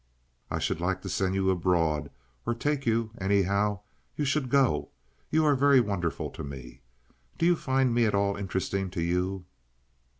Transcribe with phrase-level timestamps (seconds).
[0.49, 2.09] I should like to send you abroad
[2.47, 3.81] or take you—anyhow,
[4.15, 4.89] you should go.
[5.29, 6.81] You are very wonderful to me.
[7.37, 9.45] Do you find me at all interesting to you?"